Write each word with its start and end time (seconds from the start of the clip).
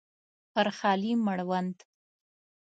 پر 0.53 0.67
خالي 0.77 1.13
مړوند 1.25 1.77